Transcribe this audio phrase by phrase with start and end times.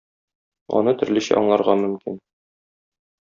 [0.79, 2.17] Аны төрлечә аңларга мөмкин.